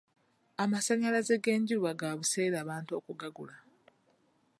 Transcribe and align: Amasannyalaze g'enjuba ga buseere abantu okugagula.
Amasannyalaze 0.63 1.35
g'enjuba 1.43 1.91
ga 1.99 2.09
buseere 2.19 2.55
abantu 2.63 2.91
okugagula. 2.99 3.55